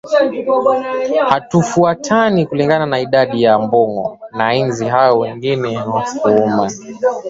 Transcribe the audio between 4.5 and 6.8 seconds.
nzi hao wengine wa kuuma